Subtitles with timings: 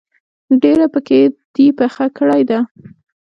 [0.61, 1.19] ډیره پکه
[1.53, 2.59] دي پخه کړی ده